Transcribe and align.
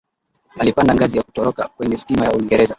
alipanda 0.59 0.95
ngazi 0.95 1.17
ya 1.17 1.23
kutoroka 1.23 1.67
kwenye 1.67 1.97
stima 1.97 2.25
ya 2.25 2.31
uingereza 2.31 2.69